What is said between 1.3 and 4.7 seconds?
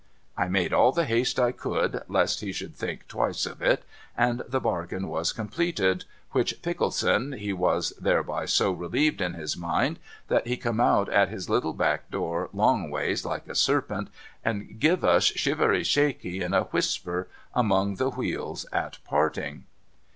I could, lest he should think twice of it, and the